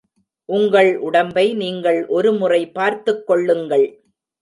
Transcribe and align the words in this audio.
உங்கள் 0.49 0.89
உடம்பை 0.99 1.45
நீங்கள் 1.53 1.99
ஒரு 2.07 2.31
முறை 2.33 2.61
பார்த்துக்கொள்ளுங்கள். 2.79 3.87